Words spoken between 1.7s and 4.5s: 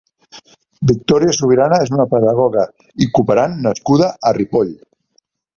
és una pedagoga i cooperant nascuda a